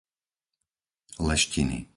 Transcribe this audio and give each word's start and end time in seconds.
Leštiny 1.27 1.85